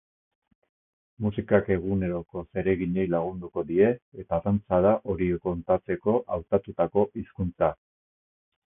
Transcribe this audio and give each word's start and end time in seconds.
Musikak 1.25 1.69
eguneroko 1.75 2.43
zereginei 2.47 3.05
lagunduko 3.13 3.65
die 3.69 3.93
eta 4.25 4.41
dantza 4.49 4.83
da 4.89 4.97
hori 5.15 5.31
kontatzeko 5.47 6.19
hautatutako 6.25 7.09
hizkuntza. 7.23 7.75